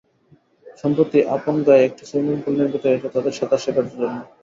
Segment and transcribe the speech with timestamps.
[0.81, 4.05] সম্প্রতি আপনগাঁয়ে একটি swimming pool নির্মিত হয়েছে তাদের সাঁতার শেখার জন্য।